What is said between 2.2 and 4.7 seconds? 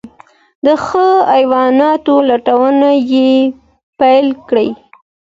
لټون یې پیل کړ.